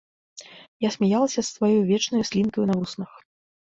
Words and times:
І 0.85 0.91
смяялася 0.95 1.41
з 1.45 1.45
сваёю 1.51 1.87
вечнаю 1.93 2.23
слінкаю 2.33 2.63
на 2.75 2.83
вуснах. 2.83 3.11